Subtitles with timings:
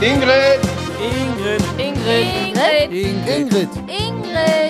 [0.00, 0.60] Ingrid!
[1.02, 1.60] Ingrid.
[1.76, 2.26] Ingrid.
[2.46, 2.92] Ingrid.
[3.26, 3.68] Ingrid.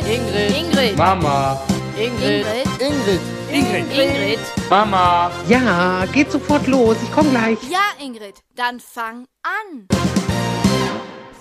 [0.08, 0.56] Ingrid.
[0.56, 0.96] Ingrid.
[0.96, 1.60] Mama!
[1.98, 2.46] Ingrid.
[2.80, 3.20] Ingrid.
[3.52, 3.84] Ingrid.
[3.92, 4.38] Ingrid.
[4.70, 5.30] Mama!
[5.46, 6.96] Ja, geht sofort los.
[7.02, 7.58] Ich komm gleich.
[7.70, 9.86] Ja, Ingrid, dann fang an.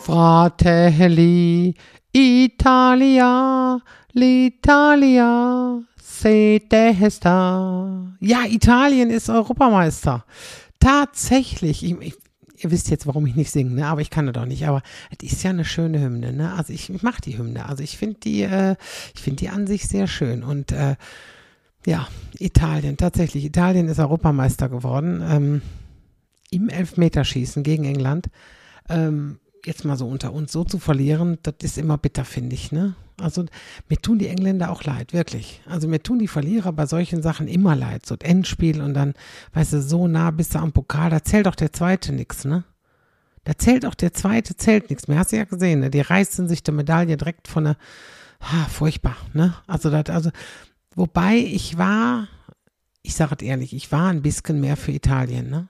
[0.03, 1.73] Fratelli,
[2.11, 3.79] Italia,
[4.11, 8.15] l'Italia, sete sta.
[8.19, 10.25] Ja, Italien ist Europameister.
[10.77, 11.83] Tatsächlich.
[11.85, 12.26] Ich, ich,
[12.57, 13.87] ihr wisst jetzt, warum ich nicht singe, ne?
[13.87, 14.67] aber ich kann das doch nicht.
[14.67, 16.33] Aber es ist ja eine schöne Hymne.
[16.33, 16.53] Ne?
[16.53, 17.65] Also ich, ich mache die Hymne.
[17.67, 18.75] Also ich finde die, äh,
[19.13, 20.43] ich finde die an sich sehr schön.
[20.43, 20.95] Und äh,
[21.85, 22.07] ja,
[22.39, 23.45] Italien, tatsächlich.
[23.45, 25.61] Italien ist Europameister geworden ähm,
[26.49, 28.27] im Elfmeterschießen gegen England.
[28.89, 32.71] Ähm, jetzt mal so unter uns so zu verlieren, das ist immer bitter, finde ich.
[32.71, 32.95] Ne?
[33.19, 33.45] Also
[33.89, 35.61] mir tun die Engländer auch leid, wirklich.
[35.65, 38.05] Also mir tun die Verlierer bei solchen Sachen immer leid.
[38.05, 39.13] So ein Endspiel und dann,
[39.53, 42.63] weißt du, so nah bist du am Pokal, da zählt doch der Zweite nix, ne?
[43.43, 45.19] Da zählt auch der Zweite, zählt nichts mehr.
[45.19, 45.89] Hast du ja gesehen, ne?
[45.89, 47.77] Die reißen sich die Medaille direkt von der,
[48.41, 49.53] ha, furchtbar, ne?
[49.67, 50.31] Also, das, also,
[50.95, 52.27] wobei ich war,
[53.03, 55.69] ich sage es ehrlich, ich war ein bisschen mehr für Italien, ne?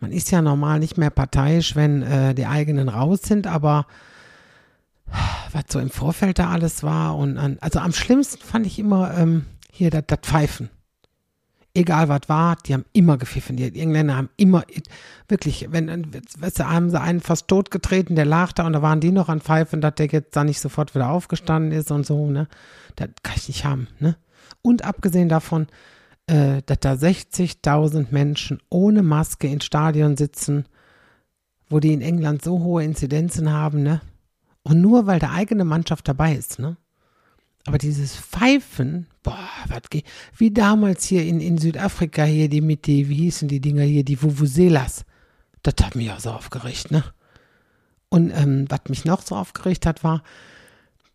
[0.00, 3.86] Man ist ja normal nicht mehr parteiisch, wenn äh, die eigenen raus sind, aber
[5.52, 9.16] was so im Vorfeld da alles war und an, also am schlimmsten fand ich immer
[9.16, 10.70] ähm, hier das Pfeifen.
[11.72, 13.56] Egal was war, die haben immer gepfiffen.
[13.56, 14.64] Die, Engländer haben immer,
[15.28, 19.00] wirklich, wenn, weißt du, haben sie einen fast totgetreten, der lag da und da waren
[19.00, 22.28] die noch an Pfeifen, dass der jetzt da nicht sofort wieder aufgestanden ist und so,
[22.28, 22.48] ne?
[22.96, 24.16] Das kann ich nicht haben, ne?
[24.62, 25.68] Und abgesehen davon,
[26.30, 30.66] äh, dass da 60.000 Menschen ohne Maske ins Stadion sitzen,
[31.68, 34.00] wo die in England so hohe Inzidenzen haben, ne?
[34.62, 36.76] Und nur weil der eigene Mannschaft dabei ist, ne?
[37.66, 40.04] Aber dieses Pfeifen, boah, was geht,
[40.36, 44.04] wie damals hier in, in Südafrika hier, die mit die, wie hießen die Dinger hier,
[44.04, 45.04] die Vuvuzelas.
[45.62, 47.02] Das hat mich auch so aufgeregt, ne?
[48.08, 50.22] Und ähm, was mich noch so aufgeregt hat, war,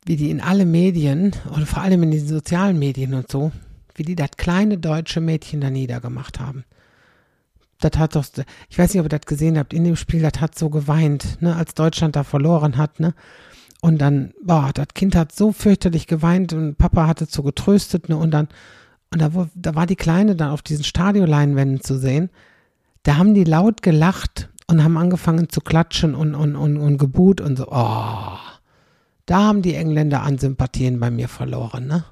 [0.05, 3.52] wie die in alle Medien, oder vor allem in den sozialen Medien und so,
[3.95, 6.66] wie die das kleine deutsche Mädchen da niedergemacht haben.
[7.80, 8.26] Das hat doch,
[8.70, 11.42] ich weiß nicht, ob ihr das gesehen habt, in dem Spiel, das hat so geweint,
[11.42, 13.14] ne, als Deutschland da verloren hat, ne.
[13.82, 18.17] Und dann, boah, das Kind hat so fürchterlich geweint und Papa hatte so getröstet, ne,
[18.17, 18.48] und dann,
[19.14, 22.30] und da, da war die Kleine dann auf diesen Stadioleinwänden zu sehen.
[23.04, 27.42] Da haben die laut gelacht und haben angefangen zu klatschen und, und, und, und gebuht
[27.42, 28.38] und so, oh.
[29.27, 32.06] Da haben die Engländer an Sympathien bei mir verloren, ne.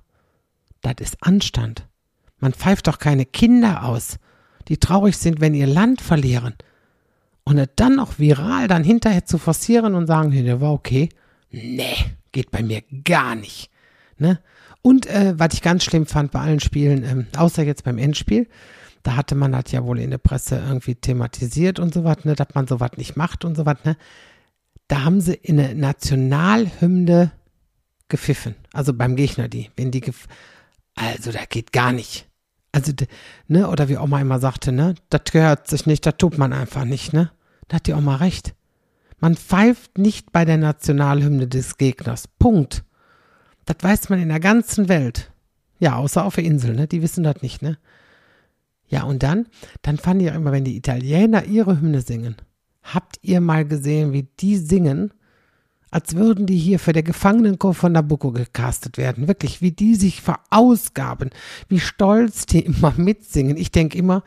[0.83, 1.87] Das ist Anstand.
[2.37, 4.19] Man pfeift doch keine Kinder aus,
[4.67, 6.53] die traurig sind, wenn ihr Land verlieren.
[7.45, 11.09] Und dann noch viral dann hinterher zu forcieren und sagen, hey, war okay.
[11.49, 11.95] Nee,
[12.31, 13.69] geht bei mir gar nicht.
[14.17, 14.39] Ne?
[14.81, 18.47] Und äh, was ich ganz schlimm fand bei allen Spielen, ähm, außer jetzt beim Endspiel,
[19.03, 22.35] da hatte man das ja wohl in der Presse irgendwie thematisiert und so was, ne,
[22.35, 23.97] dass man sowas nicht macht und so was, ne.
[24.87, 27.31] Da haben sie in der Nationalhymne
[28.09, 28.55] gepfiffen.
[28.73, 30.01] Also beim Gegner die, wenn die
[30.95, 32.29] also da geht gar nicht.
[32.71, 32.91] Also,
[33.47, 36.85] ne, oder wie Oma immer sagte, ne, das gehört sich nicht, das tut man einfach
[36.85, 37.31] nicht, ne.
[37.67, 38.55] Da hat die Oma recht.
[39.19, 42.27] Man pfeift nicht bei der Nationalhymne des Gegners.
[42.27, 42.83] Punkt.
[43.65, 45.31] Das weiß man in der ganzen Welt.
[45.79, 47.77] Ja, außer auf der Insel, ne, die wissen das nicht, ne.
[48.87, 49.47] Ja, und dann,
[49.81, 52.35] dann fand ich auch immer, wenn die Italiener ihre Hymne singen,
[52.81, 55.13] habt ihr mal gesehen, wie die singen?
[55.93, 59.27] Als würden die hier für der Gefangenenchor von Nabucco gecastet werden.
[59.27, 61.29] Wirklich, wie die sich verausgaben,
[61.69, 63.57] wie stolz die immer mitsingen.
[63.57, 64.23] Ich denke immer,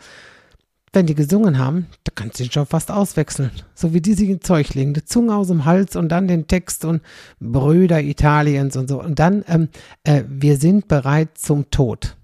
[0.92, 3.50] wenn die gesungen haben, da kannst du den schon fast auswechseln.
[3.74, 6.46] So wie die sich in Zeug legen, die Zunge aus dem Hals und dann den
[6.46, 7.02] Text und
[7.40, 9.02] Brüder Italiens und so.
[9.02, 9.68] Und dann, ähm,
[10.04, 12.16] äh, wir sind bereit zum Tod.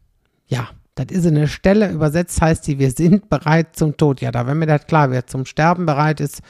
[0.47, 4.21] Ja, das ist eine Stelle, übersetzt heißt die, wir sind bereit zum Tod.
[4.21, 6.43] Ja, da, wenn mir das klar wird, zum Sterben bereit ist,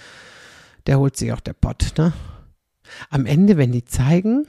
[0.86, 2.12] der holt sich auch der Pott, ne?
[3.10, 4.47] Am Ende, wenn die zeigen,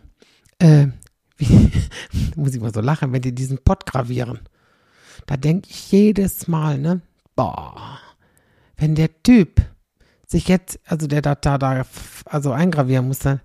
[0.60, 0.88] äh,
[1.38, 1.72] wie,
[2.36, 4.40] muss ich mal so lachen, wenn die diesen Pott gravieren,
[5.26, 7.02] da denke ich jedes Mal, ne,
[7.36, 8.00] boah,
[8.78, 9.62] wenn der Typ
[10.26, 11.86] sich jetzt, also der da, da, da
[12.26, 13.42] also eingravieren muss, dann,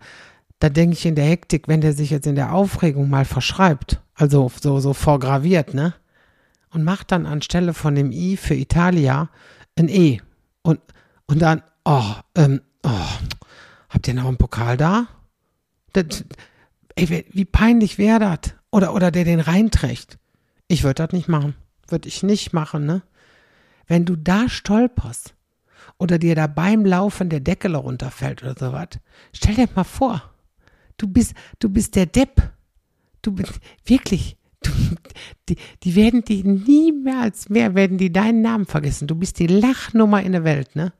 [0.58, 4.00] da denke ich in der Hektik, wenn der sich jetzt in der Aufregung mal verschreibt,
[4.14, 5.94] also so, so vorgraviert, ne,
[6.70, 9.30] und macht dann anstelle von dem I für Italia
[9.76, 10.20] ein E
[10.62, 10.80] und,
[11.26, 12.90] und dann, oh, ähm, oh,
[13.88, 15.08] habt ihr noch einen Pokal da?
[15.92, 16.24] Das,
[16.94, 18.54] ey, wie peinlich wäre das?
[18.70, 20.18] Oder, oder der den reinträgt.
[20.66, 21.54] Ich würde das nicht machen.
[21.88, 23.02] Würde ich nicht machen, ne?
[23.86, 25.34] Wenn du da stolperst
[25.96, 28.88] oder dir da beim Laufen der Deckel runterfällt oder sowas,
[29.32, 30.22] stell dir mal vor,
[30.98, 32.52] du bist, du bist der Depp.
[33.22, 34.70] Du bist, wirklich, du,
[35.48, 39.08] die, die werden die niemals mehr, werden die deinen Namen vergessen.
[39.08, 40.92] Du bist die Lachnummer in der Welt, ne?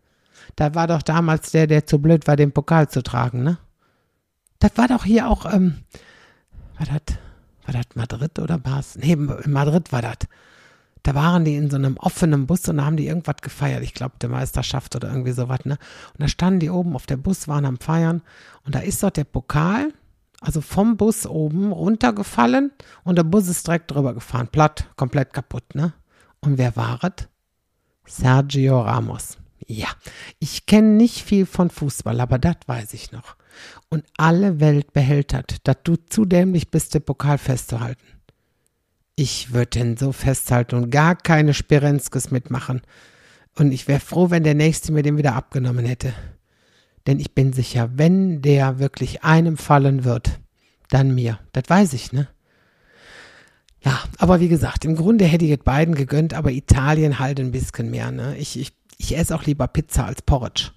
[0.57, 3.59] Da war doch damals der, der zu blöd war, den Pokal zu tragen, ne?
[4.59, 5.85] Das war doch hier auch, ähm,
[6.79, 7.17] war das,
[7.65, 8.97] war das Madrid oder Bas?
[8.97, 10.17] Nee, in Madrid war das.
[11.05, 13.83] Da waren die in so einem offenen Bus und da haben die irgendwas gefeiert.
[13.83, 15.79] Ich glaube, der Meisterschaft oder irgendwie sowas, ne?
[16.13, 18.23] Und da standen die oben auf der Bus, waren am Feiern
[18.65, 19.93] und da ist dort der Pokal,
[20.41, 22.73] also vom Bus oben runtergefallen
[23.05, 24.49] und der Bus ist direkt drüber gefahren.
[24.49, 25.93] Platt, komplett kaputt, ne?
[26.41, 27.29] Und wer war es?
[28.07, 29.39] Sergio Ramos.
[29.67, 29.89] Ja,
[30.39, 33.37] ich kenne nicht viel von Fußball, aber das weiß ich noch.
[33.89, 38.07] Und alle Welt behält das, dass du zu dämlich bist, den Pokal festzuhalten.
[39.17, 42.83] Ich würde den so festhalten und gar keine Spirenskes mitmachen.
[43.57, 46.13] Und ich wäre froh, wenn der Nächste mir den wieder abgenommen hätte.
[47.07, 50.39] Denn ich bin sicher, wenn der wirklich einem fallen wird,
[50.91, 51.41] dann mir.
[51.53, 52.29] Das weiß ich, ne?
[53.85, 57.53] Ja, aber wie gesagt, im Grunde hätte ich es beiden gegönnt, aber Italien halt ein
[57.53, 58.37] bisschen mehr, ne?
[58.37, 60.73] Ich, ich, ich esse auch lieber Pizza als Porridge.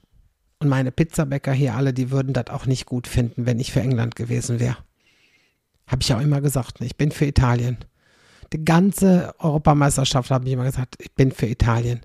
[0.59, 3.81] Und meine Pizzabäcker hier alle, die würden das auch nicht gut finden, wenn ich für
[3.81, 4.77] England gewesen wäre.
[5.87, 6.85] Habe ich auch immer gesagt, ne?
[6.85, 7.79] ich bin für Italien.
[8.53, 12.01] Die ganze Europameisterschaft habe ich immer gesagt, ich bin für Italien.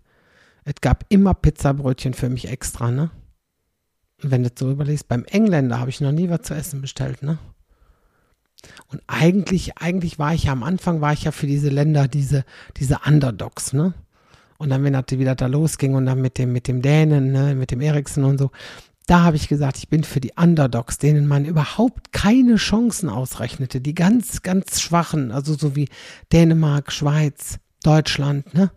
[0.65, 3.11] Es gab immer Pizzabrötchen für mich extra, ne?
[4.23, 7.23] Und wenn du so überlegst, beim Engländer habe ich noch nie was zu essen bestellt,
[7.23, 7.39] ne?
[8.89, 12.45] Und eigentlich, eigentlich war ich ja am Anfang, war ich ja für diese Länder, diese,
[12.79, 13.95] diese Underdogs, ne?
[14.59, 17.55] Und dann, wenn das wieder da losging und dann mit dem, mit dem Dänen, ne,
[17.55, 18.51] mit dem Eriksen und so,
[19.07, 23.81] da habe ich gesagt, ich bin für die Underdogs, denen man überhaupt keine Chancen ausrechnete,
[23.81, 25.89] die ganz, ganz schwachen, also so wie
[26.33, 28.71] Dänemark, Schweiz, Deutschland, ne?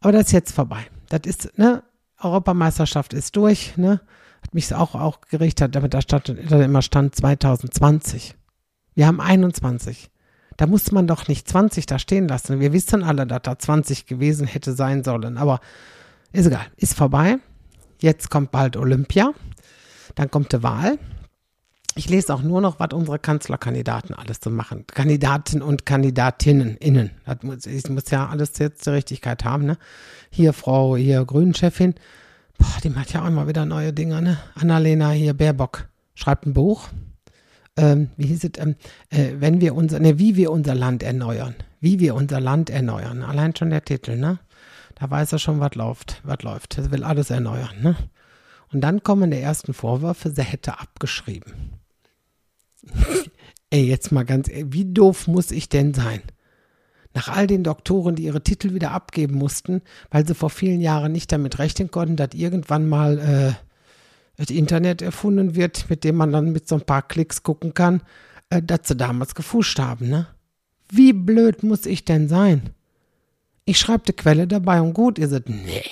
[0.00, 0.86] Aber das ist jetzt vorbei.
[1.08, 1.82] Das ist, ne?
[2.20, 4.00] Europameisterschaft ist durch, ne?
[4.42, 8.36] Hat mich auch, auch gerichtet, aber da stand da immer Stand 2020.
[8.94, 10.10] Wir haben 21.
[10.58, 12.58] Da muss man doch nicht 20 da stehen lassen.
[12.58, 15.38] Wir wissen alle, dass da 20 gewesen hätte sein sollen.
[15.38, 15.60] Aber
[16.32, 17.36] ist egal, ist vorbei.
[18.00, 19.32] Jetzt kommt bald Olympia.
[20.16, 20.98] Dann kommt die Wahl.
[21.94, 24.84] Ich lese auch nur noch, was unsere Kanzlerkandidaten alles so machen.
[24.88, 27.12] Kandidaten und Kandidatinnen innen.
[27.24, 29.78] Das muss, ich muss ja alles jetzt die Richtigkeit haben, ne?
[30.30, 31.94] Hier Frau, hier Grünen-Chefin.
[32.58, 34.38] Boah, die macht ja auch immer wieder neue Dinge, ne?
[34.56, 36.88] Annalena hier, Baerbock, schreibt ein Buch
[37.78, 38.74] ähm, wie hieß es, ähm,
[39.10, 41.54] äh, wenn wir unser, ne, wie wir unser Land erneuern.
[41.80, 43.22] Wie wir unser Land erneuern.
[43.22, 44.40] Allein schon der Titel, ne?
[44.96, 46.76] Da weiß er schon, was läuft, was läuft.
[46.76, 47.96] Er will alles erneuern, ne?
[48.72, 51.52] Und dann kommen die ersten Vorwürfe, sie hätte abgeschrieben.
[53.70, 56.20] ey, jetzt mal ganz, wie doof muss ich denn sein?
[57.14, 61.12] Nach all den Doktoren, die ihre Titel wieder abgeben mussten, weil sie vor vielen Jahren
[61.12, 63.67] nicht damit rechnen konnten, dass irgendwann mal äh,
[64.38, 68.02] das Internet erfunden wird, mit dem man dann mit so ein paar Klicks gucken kann,
[68.48, 70.28] äh, dass sie damals gefuscht haben, ne?
[70.90, 72.70] Wie blöd muss ich denn sein?
[73.66, 75.84] Ich schreibe die Quelle dabei und gut, ihr seid, nee.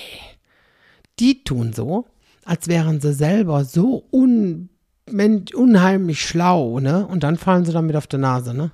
[1.19, 2.07] Die tun so,
[2.45, 4.71] als wären sie selber so un,
[5.07, 7.07] unheimlich schlau, ne?
[7.07, 8.71] Und dann fallen sie damit auf die Nase, ne?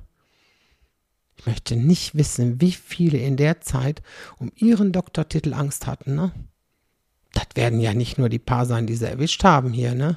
[1.36, 4.02] Ich möchte nicht wissen, wie viele in der Zeit
[4.38, 6.30] um ihren Doktortitel Angst hatten, ne?
[7.32, 10.16] Das werden ja nicht nur die paar sein, die sie erwischt haben hier, ne?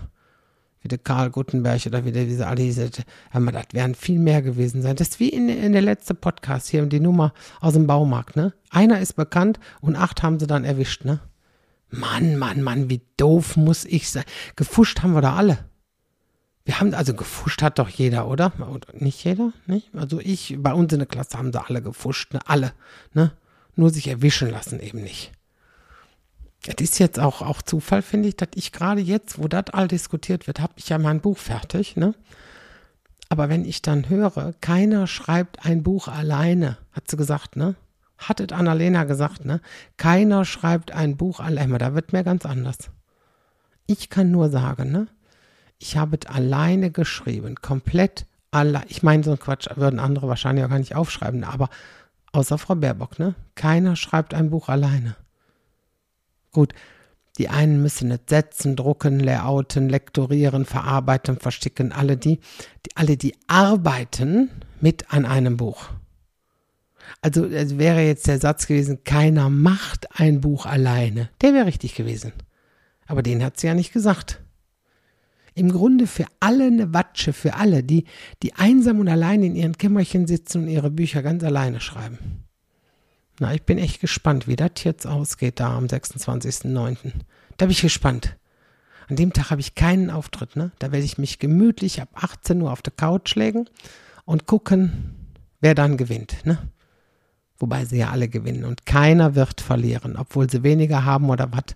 [0.82, 2.90] Wie der Karl Guttenberg oder wie der, wie sie alle diese,
[3.32, 4.96] aber das werden viel mehr gewesen sein.
[4.96, 8.54] Das ist wie in, in der letzte Podcast hier, die Nummer aus dem Baumarkt, ne?
[8.70, 11.22] Einer ist bekannt und acht haben sie dann erwischt, ne?
[11.90, 14.25] Mann, Mann, Mann, wie doof muss ich sein.
[14.56, 15.60] Gefuscht haben wir da alle.
[16.66, 18.51] Wir haben, also gefuscht hat doch jeder, oder?
[18.94, 19.94] nicht jeder, nicht?
[19.94, 22.39] Also ich, bei uns in der Klasse haben sie alle gefuscht, ne?
[22.46, 22.74] Alle,
[23.13, 23.32] ne?
[23.75, 25.32] Nur sich erwischen lassen eben nicht.
[26.65, 29.88] Das ist jetzt auch, auch Zufall, finde ich, dass ich gerade jetzt, wo das all
[29.88, 32.15] diskutiert wird, habe ich ja mein Buch fertig, ne?
[33.29, 37.75] Aber wenn ich dann höre, keiner schreibt ein Buch alleine, hat sie gesagt, ne?
[38.17, 39.62] Hattet Annalena gesagt, ne?
[39.98, 42.77] Keiner schreibt ein Buch alleine, da wird mir ganz anders.
[43.86, 45.07] Ich kann nur sagen, ne?
[45.77, 48.86] Ich habe es alleine geschrieben, komplett allein.
[48.88, 51.69] Ich meine, so ein Quatsch würden andere wahrscheinlich auch gar nicht aufschreiben, aber
[52.31, 53.36] außer Frau Baerbock, ne?
[53.53, 55.15] Keiner schreibt ein Buch alleine.
[56.56, 56.74] Gut,
[57.38, 61.92] die einen müssen es setzen, drucken, layouten, lektorieren, verarbeiten, versticken.
[61.92, 62.40] Alle die,
[62.86, 65.90] die, alle die arbeiten mit an einem Buch.
[67.22, 71.30] Also es wäre jetzt der Satz gewesen, keiner macht ein Buch alleine.
[71.42, 72.32] Der wäre richtig gewesen.
[73.06, 74.42] Aber den hat sie ja nicht gesagt.
[75.56, 78.06] Im Grunde für alle eine Watsche, für alle, die,
[78.44, 82.45] die einsam und allein in ihren Kämmerchen sitzen und ihre Bücher ganz alleine schreiben.
[83.39, 87.12] Na, ich bin echt gespannt, wie das jetzt ausgeht da am 26.09.
[87.58, 88.38] Da bin ich gespannt.
[89.08, 90.72] An dem Tag habe ich keinen Auftritt, ne?
[90.80, 93.70] Da werde ich mich gemütlich ab 18 Uhr auf der Couch legen
[94.24, 95.15] und gucken,
[95.60, 96.58] wer dann gewinnt, ne?
[97.58, 101.75] Wobei sie ja alle gewinnen und keiner wird verlieren, obwohl sie weniger haben oder was.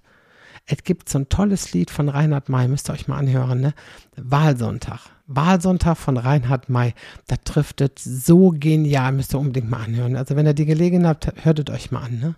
[0.71, 3.73] Es gibt so ein tolles Lied von Reinhard May, müsst ihr euch mal anhören, ne?
[4.15, 4.99] Wahlsonntag.
[5.25, 6.93] Wahlsonntag von Reinhard May.
[7.25, 10.15] Da trifft es so genial, müsst ihr unbedingt mal anhören.
[10.15, 12.35] Also wenn ihr die Gelegenheit habt, hört es euch mal an, ne?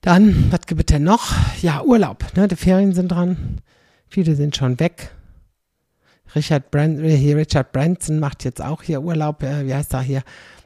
[0.00, 1.32] Dann, was gibt es denn noch?
[1.60, 2.48] Ja, Urlaub, ne?
[2.48, 3.60] Die Ferien sind dran.
[4.08, 5.10] Viele sind schon weg.
[6.34, 9.42] Richard, Brand, hier Richard Branson macht jetzt auch hier Urlaub.
[9.42, 10.22] Äh, wie heißt er hier?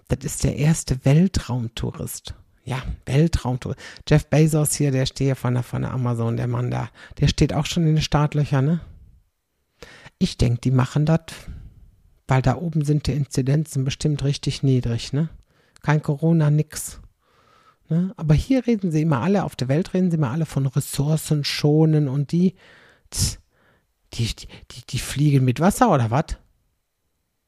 [0.07, 2.35] Das ist der erste Weltraumtourist
[2.69, 3.75] ja, Weltraumtour.
[4.07, 7.55] Jeff Bezos hier, der steht von der, von der Amazon, der Mann da, der steht
[7.55, 8.81] auch schon in den Startlöchern, ne?
[10.19, 11.21] Ich denke, die machen das,
[12.27, 15.31] weil da oben sind die Inzidenzen bestimmt richtig niedrig, ne?
[15.81, 17.01] Kein Corona, nix.
[17.89, 18.13] Ne?
[18.17, 21.45] Aber hier reden sie immer alle, auf der Welt reden sie immer alle von Ressourcen
[21.45, 22.55] schonen und die,
[24.13, 26.37] die, die, die, die fliegen mit Wasser oder was?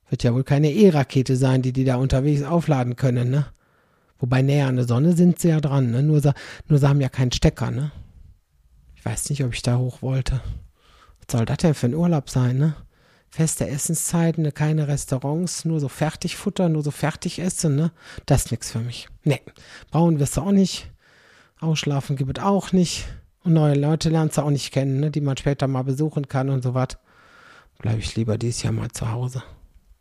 [0.08, 3.46] Wird ja wohl keine E-Rakete sein, die die da unterwegs aufladen können, ne?
[4.20, 6.02] Wobei näher an der Sonne sind sie ja dran, ne?
[6.02, 6.20] Nur,
[6.68, 7.90] nur sie haben ja keinen Stecker, ne?
[8.94, 10.42] Ich weiß nicht, ob ich da hoch wollte.
[11.20, 12.76] Was soll das denn für ein Urlaub sein, ne?
[13.30, 14.52] Feste Essenszeiten, ne?
[14.52, 17.92] keine Restaurants, nur so Fertigfutter, nur so Fertigessen, ne?
[18.26, 19.08] Das ist nichts für mich.
[19.24, 19.40] Ne,
[19.90, 20.90] braun wirst du auch nicht.
[21.60, 23.06] Ausschlafen gibt es auch nicht.
[23.42, 25.10] Und neue Leute lernst du auch nicht kennen, ne?
[25.10, 26.98] Die man später mal besuchen kann und so was.
[27.78, 29.42] Bleibe ich lieber dieses Jahr mal zu Hause.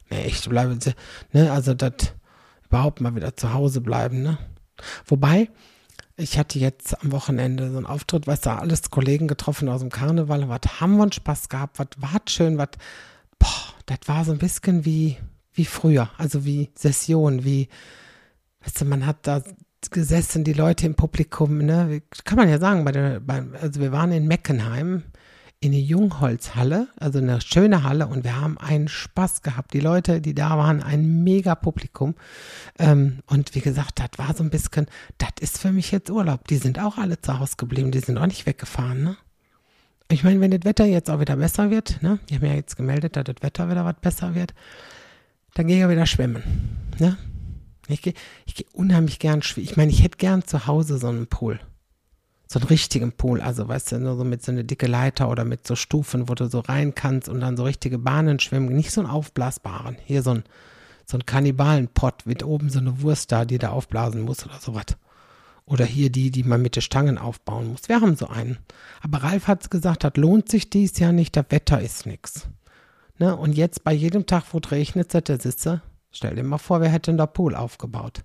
[0.09, 0.77] Ne, echt, bleibe,
[1.31, 1.51] ne?
[1.51, 2.13] Also das
[2.69, 4.37] überhaupt mal wieder zu Hause bleiben, ne?
[5.05, 5.49] Wobei,
[6.15, 9.89] ich hatte jetzt am Wochenende so einen Auftritt, weißt du, alles Kollegen getroffen aus dem
[9.89, 12.69] Karneval, was haben wir einen Spaß gehabt, was war schön, was,
[13.39, 15.17] boah, das war so ein bisschen wie,
[15.53, 17.67] wie früher, also wie Session, wie,
[18.63, 19.41] weißt du, man hat da
[19.91, 23.91] gesessen, die Leute im Publikum, ne, kann man ja sagen, bei der, bei, also wir
[23.91, 25.03] waren in Meckenheim,
[25.61, 29.73] in eine Jungholzhalle, also eine schöne Halle und wir haben einen Spaß gehabt.
[29.73, 32.15] Die Leute, die da waren, ein mega Publikum.
[32.77, 34.87] Ähm, und wie gesagt, das war so ein bisschen,
[35.17, 36.47] das ist für mich jetzt Urlaub.
[36.47, 39.17] Die sind auch alle zu Hause geblieben, die sind auch nicht weggefahren, ne?
[40.11, 42.19] Ich meine, wenn das Wetter jetzt auch wieder besser wird, ne?
[42.29, 44.53] Die haben ja jetzt gemeldet, dass das Wetter wieder was besser wird,
[45.55, 46.41] dann gehe ich ja wieder schwimmen,
[46.99, 47.17] ne?
[47.89, 48.13] Ich gehe
[48.45, 49.67] ich geh unheimlich gern schwimmen.
[49.67, 51.59] Ich meine, ich hätte gern zu Hause so einen Pool
[52.51, 55.45] so einen richtigen Pool, also weißt du, nur so mit so einer dicke Leiter oder
[55.45, 58.91] mit so Stufen, wo du so rein kannst und dann so richtige Bahnen schwimmen, nicht
[58.91, 60.43] so einen aufblasbaren, hier so ein
[61.05, 64.85] so ein Kannibalenpott mit oben so eine Wurst da, die da aufblasen muss oder sowas.
[65.65, 67.89] Oder hier die, die man mit den Stangen aufbauen muss.
[67.89, 68.59] Wir haben so einen.
[69.01, 72.47] Aber Ralf hat gesagt, das lohnt sich dies Jahr nicht, das Wetter ist nix.
[73.17, 73.35] Ne?
[73.35, 76.89] Und jetzt bei jedem Tag, wo es regnet, der sitze, stell dir mal vor, wir
[76.89, 78.23] hätten da Pool aufgebaut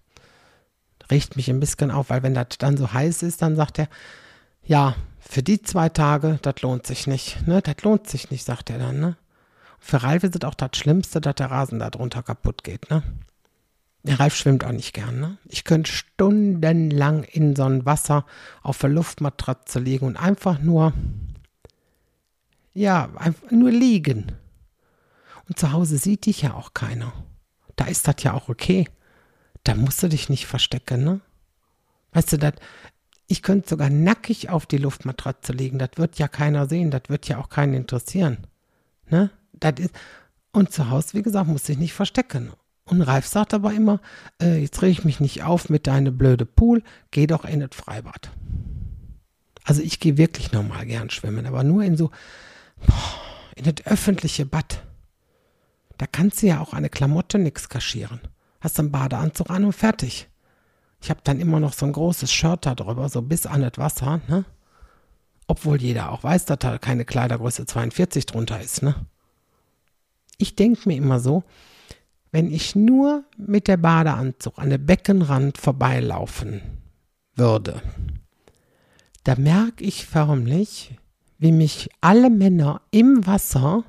[1.10, 3.88] riecht mich ein bisschen auf, weil wenn das dann so heiß ist, dann sagt er,
[4.64, 7.62] ja, für die zwei Tage, das lohnt sich nicht, ne?
[7.62, 9.16] Das lohnt sich nicht, sagt er dann, ne?
[9.78, 13.02] Für Ralf ist es auch das Schlimmste, dass der Rasen da drunter kaputt geht, ne?
[14.02, 15.38] Der Ralf schwimmt auch nicht gern, ne?
[15.46, 18.26] Ich könnte stundenlang in so ein Wasser
[18.62, 20.92] auf der Luftmatratze liegen und einfach nur,
[22.72, 24.32] ja, einfach nur liegen.
[25.48, 27.12] Und zu Hause sieht dich ja auch keiner.
[27.76, 28.88] Da ist das ja auch okay
[29.64, 31.20] da musst du dich nicht verstecken, ne?
[32.12, 32.60] Weißt du, dat,
[33.26, 37.26] ich könnte sogar nackig auf die Luftmatratze legen, das wird ja keiner sehen, das wird
[37.26, 38.46] ja auch keinen interessieren.
[39.08, 39.30] Ne?
[39.52, 39.94] Das ist,
[40.52, 42.52] und zu Hause, wie gesagt, muss ich nicht verstecken.
[42.84, 44.00] Und Ralf sagt aber immer,
[44.40, 47.70] äh, jetzt reg ich mich nicht auf mit deine blöde Pool, geh doch in das
[47.72, 48.30] Freibad.
[49.64, 52.10] Also ich gehe wirklich normal gern schwimmen, aber nur in so,
[53.56, 54.82] in das öffentliche Bad.
[55.96, 58.20] Da kannst du ja auch eine Klamotte nix kaschieren
[58.64, 60.28] hast einen Badeanzug an und fertig.
[61.00, 63.76] Ich habe dann immer noch so ein großes Shirt da drüber, so bis an das
[63.76, 64.44] Wasser, ne?
[65.46, 68.94] Obwohl jeder auch weiß, dass da keine Kleidergröße 42 drunter ist, ne?
[70.38, 71.44] Ich denke mir immer so,
[72.32, 76.62] wenn ich nur mit der Badeanzug an der Beckenrand vorbeilaufen
[77.36, 77.82] würde,
[79.24, 80.98] da merke ich förmlich,
[81.38, 83.84] wie mich alle Männer im Wasser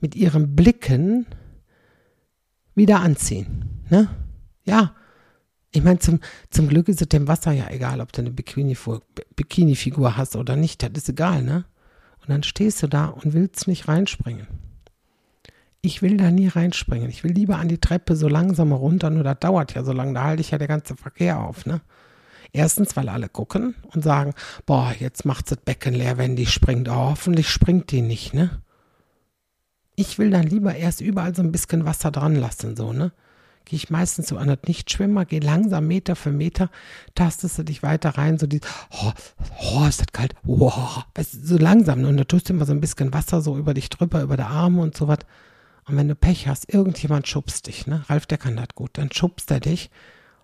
[0.00, 1.26] mit ihren Blicken
[2.78, 3.84] wieder anziehen.
[3.90, 4.08] Ne?
[4.64, 4.94] Ja.
[5.70, 9.02] Ich meine, zum, zum Glück ist es dem Wasser ja egal, ob du eine Bikini-Figur
[9.36, 10.82] Bikini hast oder nicht.
[10.82, 11.66] Das ist egal, ne?
[12.22, 14.46] Und dann stehst du da und willst nicht reinspringen.
[15.82, 17.10] Ich will da nie reinspringen.
[17.10, 20.14] Ich will lieber an die Treppe so langsam runter, nur das dauert ja so lange,
[20.14, 21.82] da halte ich ja der ganze Verkehr auf, ne?
[22.52, 24.32] Erstens, weil alle gucken und sagen,
[24.64, 26.88] boah, jetzt macht das Becken leer, wenn die springt.
[26.88, 28.62] Oh, hoffentlich springt die nicht, ne?
[29.98, 33.10] Ich will dann lieber erst überall so ein bisschen Wasser dran lassen, so, ne?
[33.64, 36.70] Gehe ich meistens so an das Nichtschwimmer, gehe langsam Meter für Meter,
[37.16, 39.12] tastest du dich weiter rein, so die, oh,
[39.72, 42.08] oh ist das kalt, wow, so langsam, ne?
[42.08, 44.46] und da tust du immer so ein bisschen Wasser so über dich drüber, über der
[44.46, 45.18] Arme und so was.
[45.86, 48.04] Und wenn du Pech hast, irgendjemand schubst dich, ne?
[48.08, 49.90] Ralf, der kann das gut, dann schubst er dich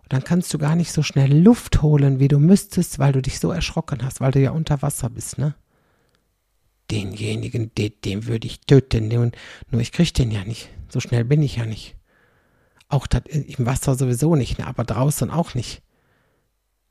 [0.02, 3.22] Und dann kannst du gar nicht so schnell Luft holen, wie du müsstest, weil du
[3.22, 5.54] dich so erschrocken hast, weil du ja unter Wasser bist, ne?
[6.90, 9.30] Denjenigen, den, den würde ich töten, nur,
[9.70, 10.68] nur ich krieg den ja nicht.
[10.88, 11.96] So schnell bin ich ja nicht.
[12.88, 14.66] Auch dat, im Wasser sowieso nicht, ne?
[14.66, 15.82] aber draußen auch nicht.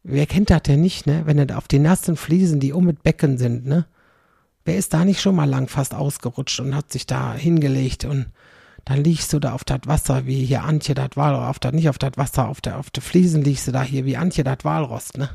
[0.04, 1.22] Wer kennt das denn nicht, ne?
[1.26, 3.86] Wenn er auf die nassen Fliesen, die um mit Becken sind, ne?
[4.66, 8.28] Wer ist da nicht schon mal lang fast ausgerutscht und hat sich da hingelegt und
[8.86, 11.88] dann liegst du da auf das Wasser, wie hier Antje das Walrost, auf das, nicht
[11.88, 14.58] auf das Wasser, auf der, auf der Fliesen liegst du da hier, wie Antje das
[14.64, 15.30] Walrost, ne?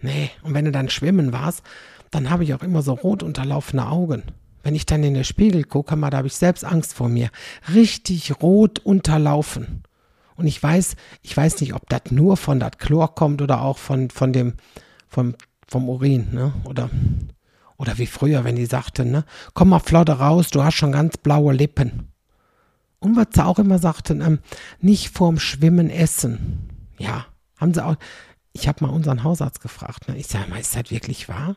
[0.00, 1.62] Nee, und wenn du dann schwimmen warst,
[2.10, 4.22] dann habe ich auch immer so rot unterlaufene Augen.
[4.62, 7.30] Wenn ich dann in den Spiegel gucke, mal, da habe ich selbst Angst vor mir.
[7.72, 9.82] Richtig rot unterlaufen.
[10.36, 13.78] Und ich weiß, ich weiß nicht, ob das nur von das Chlor kommt oder auch
[13.78, 14.54] von, von dem,
[15.08, 15.34] vom,
[15.66, 16.52] vom Urin, ne?
[16.64, 16.90] Oder,
[17.76, 19.24] oder wie früher, wenn die sagten, ne?
[19.54, 22.12] Komm mal flott raus, du hast schon ganz blaue Lippen.
[23.00, 24.38] Und was sie auch immer sagten, ähm,
[24.80, 26.68] nicht vorm Schwimmen essen.
[26.98, 27.96] Ja, haben sie auch.
[28.52, 30.16] Ich habe mal unseren Hausarzt gefragt, ne?
[30.16, 31.56] Ich sage mal, ist das wirklich wahr?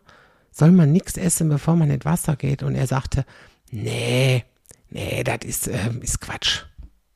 [0.52, 2.62] Soll man nichts essen, bevor man ins Wasser geht?
[2.64, 3.26] Und er sagte,
[3.72, 4.44] nee,
[4.90, 6.66] nee, das ist, äh, ist Quatsch.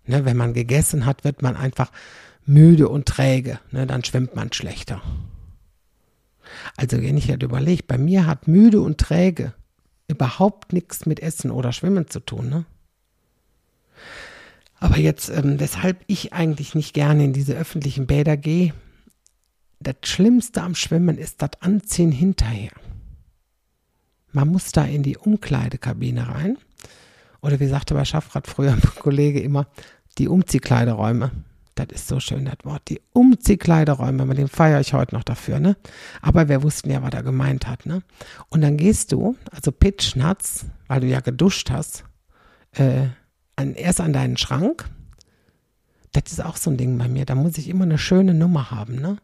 [0.05, 1.91] Ne, wenn man gegessen hat, wird man einfach
[2.45, 3.59] müde und träge.
[3.71, 5.01] Ne, dann schwimmt man schlechter.
[6.77, 9.53] Also wenn ich halt überlege, bei mir hat müde und träge
[10.07, 12.49] überhaupt nichts mit Essen oder Schwimmen zu tun.
[12.49, 12.65] Ne?
[14.79, 18.73] Aber jetzt, ähm, weshalb ich eigentlich nicht gerne in diese öffentlichen Bäder gehe,
[19.79, 22.71] das Schlimmste am Schwimmen ist das Anziehen hinterher.
[24.35, 26.57] Man muss da in die Umkleidekabine rein.
[27.41, 29.67] Oder wie sagte bei Schaffrath früher ein Kollege immer,
[30.17, 31.31] die Umziehkleideräume.
[31.75, 32.81] Das ist so schön, das Wort.
[32.89, 35.77] Die Umziehkleideräume, mit dem feiere ich heute noch dafür, ne?
[36.21, 38.01] Aber wir wussten ja, was er gemeint hat, ne?
[38.49, 42.03] Und dann gehst du, also pitschnatz, weil du ja geduscht hast,
[42.73, 43.07] äh,
[43.55, 44.89] an, erst an deinen Schrank.
[46.11, 47.23] Das ist auch so ein Ding bei mir.
[47.23, 49.15] Da muss ich immer eine schöne Nummer haben, ne?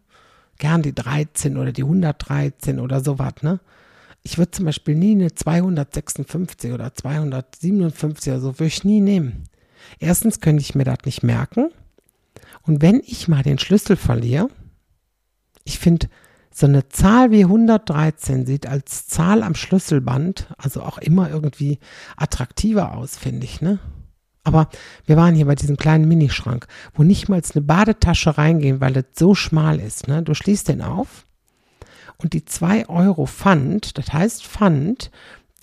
[0.57, 3.59] Gern die 13 oder die 113 oder sowas, ne?
[4.23, 9.45] Ich würde zum Beispiel nie eine 256 oder 257 oder so, würde ich nie nehmen.
[9.99, 11.69] Erstens könnte ich mir das nicht merken.
[12.63, 14.49] Und wenn ich mal den Schlüssel verliere,
[15.63, 16.07] ich finde,
[16.53, 21.79] so eine Zahl wie 113 sieht als Zahl am Schlüsselband also auch immer irgendwie
[22.17, 23.79] attraktiver aus, finde ich, ne?
[24.43, 24.69] Aber
[25.05, 29.05] wir waren hier bei diesem kleinen Minischrank, wo nicht mal eine Badetasche reingehen, weil es
[29.17, 30.23] so schmal ist, ne?
[30.23, 31.25] Du schließt den auf
[32.21, 35.11] und die 2 Euro Pfand, das heißt Pfand,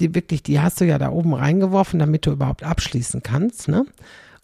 [0.01, 3.69] die wirklich, die hast du ja da oben reingeworfen, damit du überhaupt abschließen kannst.
[3.69, 3.85] Ne?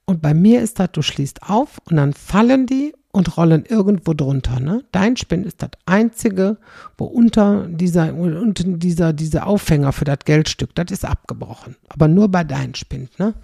[0.04, 4.12] Und bei mir ist das, du schließt auf und dann fallen die und rollen irgendwo
[4.12, 4.58] drunter.
[4.58, 4.84] Ne?
[4.90, 6.56] Dein Spind ist das einzige,
[6.98, 11.76] wo unter dieser, unter dieser, dieser Aufhänger für das Geldstück, das ist abgebrochen.
[11.88, 13.16] Aber nur bei deinem Spind.
[13.20, 13.34] Ne?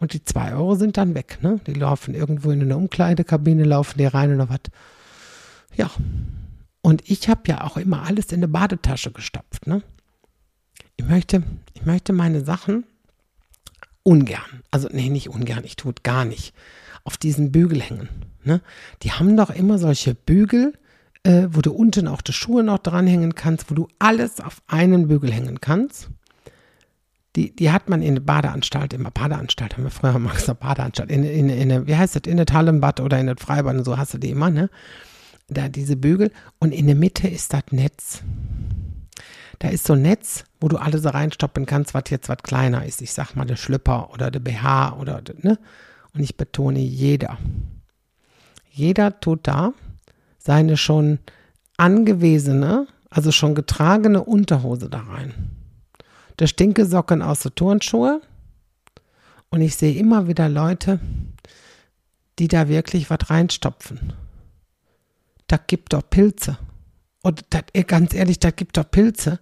[0.00, 1.38] Und die zwei Euro sind dann weg.
[1.40, 1.60] Ne?
[1.68, 4.60] Die laufen irgendwo in eine Umkleidekabine, laufen die rein oder was.
[5.76, 5.90] Ja.
[6.82, 9.66] Und ich habe ja auch immer alles in eine Badetasche gestopft.
[9.66, 9.82] Ne?
[10.96, 11.42] ich möchte,
[11.74, 12.84] ich möchte meine Sachen
[14.02, 16.54] ungern, also nee, nicht ungern, ich tue gar nicht,
[17.04, 18.08] auf diesen Bügel hängen.
[18.44, 18.60] Ne?
[19.02, 20.72] Die haben doch immer solche Bügel,
[21.24, 25.08] äh, wo du unten auch die Schuhe noch dranhängen kannst, wo du alles auf einen
[25.08, 26.08] Bügel hängen kannst.
[27.34, 31.10] Die, die hat man in der Badeanstalt, immer Badeanstalt, haben wir früher mal gesagt, Badeanstalt,
[31.10, 33.96] in, in, in, wie heißt das, in der Hallenbad oder in der Freibad und so
[33.96, 34.68] hast du die immer, ne?
[35.54, 38.22] Da diese Bügel und in der Mitte ist das Netz.
[39.58, 43.00] Da ist so ein Netz, wo du alles reinstoppen kannst, was jetzt was kleiner ist.
[43.00, 45.58] Ich sag mal der Schlüpper oder der BH oder, ne?
[46.14, 47.38] Und ich betone jeder.
[48.70, 49.72] Jeder tut da
[50.38, 51.20] seine schon
[51.76, 55.32] angewesene, also schon getragene Unterhose da rein.
[56.38, 58.20] Der Stinkesocken aus der Turnschuhe.
[59.50, 60.98] Und ich sehe immer wieder Leute,
[62.38, 64.14] die da wirklich was reinstopfen.
[65.52, 66.56] Da gibt doch Pilze.
[67.22, 69.38] Und das, ganz ehrlich, da gibt doch Pilze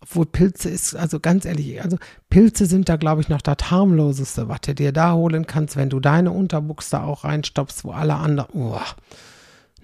[0.00, 1.98] obwohl Pilze ist, also ganz ehrlich, also
[2.30, 5.90] Pilze sind da, glaube ich, noch das harmloseste, was du dir da holen kannst, wenn
[5.90, 8.80] du deine Unterbuchs da auch reinstopfst, wo alle anderen, oh,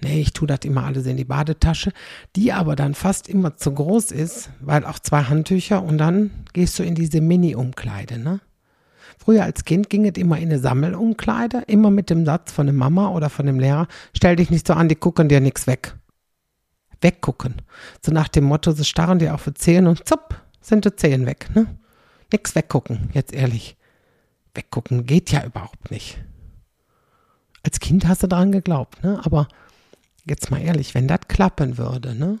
[0.01, 1.91] nee, ich tue das immer alles in die Badetasche,
[2.35, 6.79] die aber dann fast immer zu groß ist, weil auch zwei Handtücher und dann gehst
[6.79, 8.39] du in diese Mini-Umkleide, ne?
[9.17, 12.75] Früher als Kind ging es immer in eine Sammelumkleide, immer mit dem Satz von der
[12.75, 15.95] Mama oder von dem Lehrer, stell dich nicht so an, die gucken dir nichts weg
[17.05, 17.61] weggucken.
[18.03, 21.25] So nach dem Motto, sie starren dir auf die Zehen und zupp, sind die Zehen
[21.25, 21.49] weg.
[21.55, 21.67] Ne?
[22.31, 23.77] Nix weggucken, jetzt ehrlich.
[24.53, 26.17] Weggucken geht ja überhaupt nicht.
[27.63, 29.19] Als Kind hast du daran geglaubt, ne?
[29.23, 29.47] aber
[30.25, 32.39] jetzt mal ehrlich, wenn das klappen würde, ne?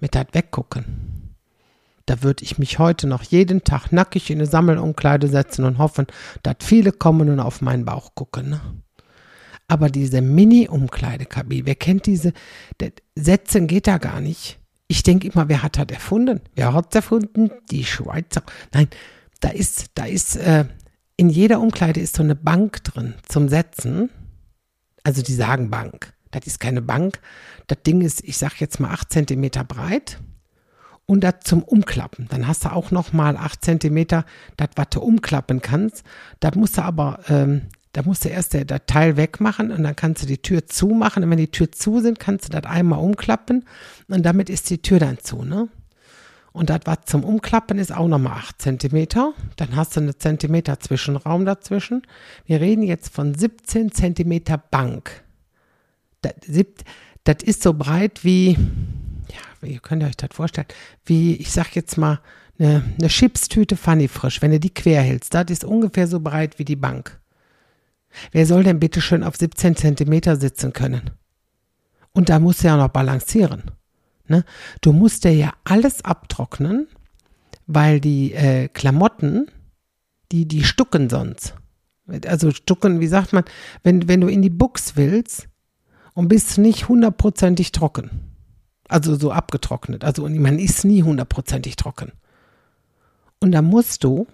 [0.00, 1.17] mit das Weggucken,
[2.08, 6.06] da würde ich mich heute noch jeden Tag nackig in eine Sammelumkleide setzen und hoffen,
[6.42, 8.50] dass viele kommen und auf meinen Bauch gucken.
[8.50, 8.60] Ne?
[9.66, 12.32] Aber diese Mini-Umkleidekabine, wer kennt diese?
[13.14, 14.58] Setzen geht da gar nicht.
[14.86, 16.40] Ich denke immer, wer hat das erfunden?
[16.54, 17.50] Wer hat es erfunden?
[17.70, 18.42] Die Schweizer.
[18.72, 18.88] Nein,
[19.40, 20.64] da ist, da ist, äh,
[21.18, 24.08] in jeder Umkleide ist so eine Bank drin zum Setzen.
[25.04, 26.14] Also die sagen Bank.
[26.30, 27.20] Das ist keine Bank.
[27.66, 30.18] Das Ding ist, ich sag jetzt mal acht Zentimeter breit
[31.08, 32.26] und das zum Umklappen.
[32.28, 34.26] Dann hast du auch noch mal acht Zentimeter,
[34.58, 36.04] das was du umklappen kannst.
[36.38, 37.62] Da musst du aber, ähm,
[37.94, 41.24] da musst du erst der Teil wegmachen und dann kannst du die Tür zumachen.
[41.24, 43.64] Und wenn die Tür zu sind, kannst du das einmal umklappen
[44.08, 45.68] und damit ist die Tür dann zu, ne?
[46.52, 49.06] Und das, was zum Umklappen ist, auch nochmal 8 cm.
[49.56, 52.02] Dann hast du eine Zentimeter Zwischenraum dazwischen.
[52.46, 55.22] Wir reden jetzt von 17 cm Bank.
[56.22, 56.32] Das,
[57.24, 58.56] das ist so breit wie,
[59.62, 60.68] ihr könnt euch das vorstellen,
[61.04, 62.20] wie, ich sag jetzt mal,
[62.58, 66.58] eine, eine Chipstüte Funny Frisch, wenn du die quer hältst, das ist ungefähr so breit
[66.58, 67.20] wie die Bank.
[68.32, 71.10] Wer soll denn bitte schön auf 17 Zentimeter sitzen können?
[72.12, 73.70] Und da muss er ja noch balancieren.
[74.26, 74.44] Ne?
[74.80, 76.88] Du musst dir ja alles abtrocknen,
[77.66, 79.46] weil die äh, Klamotten,
[80.32, 81.54] die, die stucken sonst.
[82.26, 83.44] Also stucken, wie sagt man,
[83.82, 85.48] wenn, wenn du in die Buchs willst
[86.14, 88.37] und bist nicht hundertprozentig trocken.
[88.88, 90.04] Also so abgetrocknet.
[90.04, 92.12] Also man ist nie hundertprozentig trocken.
[93.40, 94.26] Und da musst du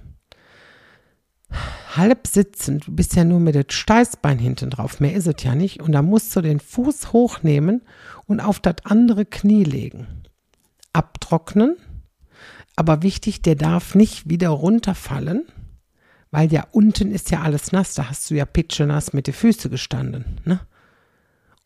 [1.97, 5.55] halb sitzend, du bist ja nur mit dem Steißbein hinten drauf, mehr ist es ja
[5.55, 7.83] nicht, und da musst du den Fuß hochnehmen
[8.27, 10.07] und auf das andere Knie legen.
[10.93, 11.77] Abtrocknen,
[12.77, 15.45] aber wichtig, der darf nicht wieder runterfallen,
[16.31, 19.71] weil ja unten ist ja alles nass, da hast du ja pitschenass mit den Füßen
[19.71, 20.41] gestanden.
[20.45, 20.61] Ne?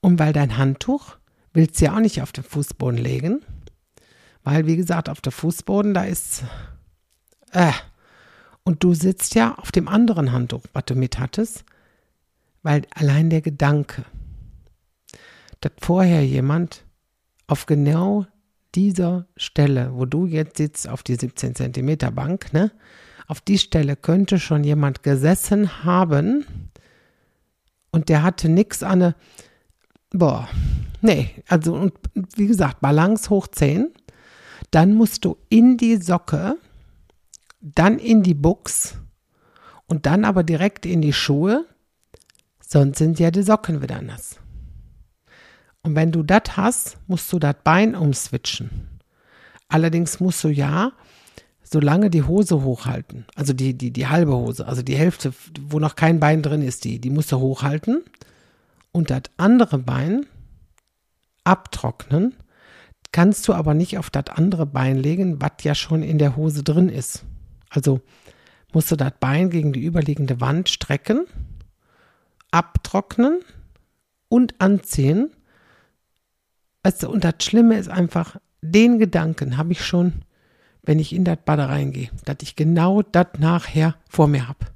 [0.00, 1.16] Und weil dein Handtuch
[1.52, 3.44] willst du ja auch nicht auf den Fußboden legen,
[4.44, 6.44] weil wie gesagt, auf dem Fußboden, da ist,
[7.52, 7.72] äh,
[8.64, 11.64] und du sitzt ja auf dem anderen Handtuch, was du mit hattest,
[12.62, 14.04] weil allein der Gedanke,
[15.60, 16.84] dass vorher jemand
[17.46, 18.26] auf genau
[18.74, 22.70] dieser Stelle, wo du jetzt sitzt, auf die 17 Zentimeter Bank, ne,
[23.26, 26.44] auf die Stelle könnte schon jemand gesessen haben
[27.90, 29.14] und der hatte nichts an eine,
[30.10, 30.48] boah,
[31.00, 31.94] nee, also und
[32.36, 33.92] wie gesagt, Balance hoch 10,
[34.70, 36.56] dann musst du in die Socke
[37.60, 38.96] dann in die Buchs
[39.86, 41.66] und dann aber direkt in die Schuhe,
[42.60, 44.38] sonst sind ja die Socken wieder nass.
[45.82, 49.00] Und wenn du das hast, musst du das Bein umswitchen.
[49.68, 50.92] Allerdings musst du ja
[51.70, 55.96] solange die Hose hochhalten, also die, die, die halbe Hose, also die Hälfte, wo noch
[55.96, 58.02] kein Bein drin ist, die, die musst du hochhalten
[58.98, 60.26] und das andere Bein
[61.44, 62.34] abtrocknen,
[63.12, 66.64] kannst du aber nicht auf das andere Bein legen, was ja schon in der Hose
[66.64, 67.24] drin ist.
[67.70, 68.00] Also
[68.72, 71.26] musst du das Bein gegen die überliegende Wand strecken,
[72.50, 73.40] abtrocknen
[74.28, 75.30] und anziehen.
[77.00, 80.24] Du, und das Schlimme ist einfach, den Gedanken habe ich schon,
[80.82, 84.66] wenn ich in das Bad reingehe, dass ich genau das nachher vor mir habe.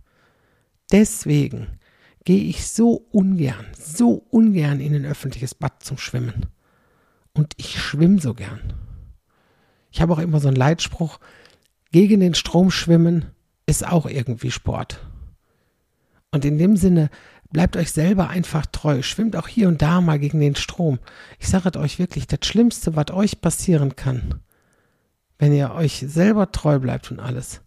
[0.92, 1.66] Deswegen
[2.24, 6.46] gehe ich so ungern, so ungern in ein öffentliches Bad zum Schwimmen.
[7.32, 8.74] Und ich schwimme so gern.
[9.90, 11.18] Ich habe auch immer so einen Leitspruch,
[11.90, 13.26] gegen den Strom schwimmen
[13.66, 15.00] ist auch irgendwie Sport.
[16.30, 17.10] Und in dem Sinne,
[17.52, 19.02] bleibt euch selber einfach treu.
[19.02, 20.98] Schwimmt auch hier und da mal gegen den Strom.
[21.38, 24.40] Ich sage euch wirklich, das Schlimmste, was euch passieren kann,
[25.38, 27.60] wenn ihr euch selber treu bleibt und alles,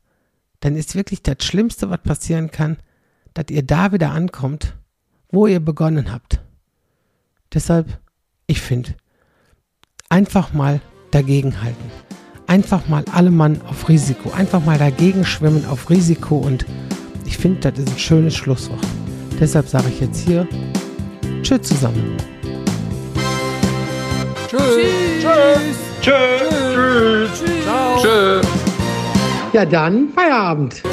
[0.60, 2.78] dann ist wirklich das Schlimmste, was passieren kann,
[3.36, 4.76] dass ihr da wieder ankommt,
[5.30, 6.42] wo ihr begonnen habt.
[7.54, 8.00] Deshalb,
[8.48, 8.96] ich finde,
[10.10, 11.92] einfach mal dagegenhalten
[12.48, 14.32] einfach mal alle Mann auf Risiko.
[14.32, 16.66] Einfach mal dagegen schwimmen auf Risiko und
[17.26, 18.86] ich finde, das ist ein schönes Schlusswort.
[19.40, 20.48] Deshalb sage ich jetzt hier
[21.42, 22.18] Tschüss zusammen.
[24.48, 24.62] Tschüss.
[25.22, 25.78] Tschüss.
[26.02, 27.44] Tschüss.
[27.44, 28.02] Tschüss.
[28.02, 28.48] Tschüss.
[29.54, 30.84] Ja, dann Feierabend.